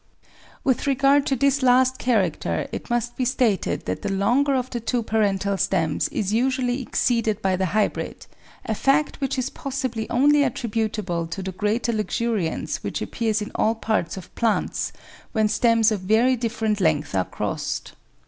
With 0.63 0.87
regard 0.87 1.27
to 1.27 1.35
this 1.35 1.61
last 1.61 1.99
character 1.99 2.67
it 2.71 2.89
must 2.89 3.15
be 3.17 3.23
stated 3.23 3.85
that 3.85 4.01
the 4.01 4.11
longer 4.11 4.55
of 4.55 4.71
the 4.71 4.79
two 4.79 5.03
parental 5.03 5.57
stems 5.59 6.07
is 6.09 6.33
usually 6.33 6.81
exceeded 6.81 7.39
by 7.43 7.55
the 7.55 7.67
hybrid, 7.67 8.25
a 8.65 8.73
fact 8.73 9.21
which 9.21 9.37
is 9.37 9.51
possibly 9.51 10.09
only 10.09 10.41
attributable 10.41 11.27
to 11.27 11.43
the 11.43 11.51
greater 11.51 11.93
luxuriance 11.93 12.81
which 12.83 12.99
appears 12.99 13.43
in 13.43 13.51
all 13.53 13.75
parts 13.75 14.17
of 14.17 14.33
plants 14.33 14.91
when 15.33 15.47
stems 15.47 15.91
of 15.91 15.99
very 15.99 16.35
different 16.35 16.81
length 16.81 17.13
are 17.13 17.25
crossed. 17.25 17.91